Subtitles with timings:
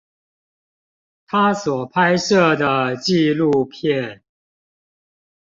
[1.27, 2.65] 他所拍攝的
[2.97, 4.23] 紀錄片